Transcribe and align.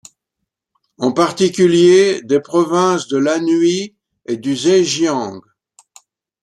En 0.97 1.11
particulier 1.11 2.21
des 2.23 2.39
provinces 2.39 3.07
de 3.07 3.17
l'Anhui 3.19 3.93
et 4.25 4.35
du 4.35 4.55
Zhejiang. 4.55 5.39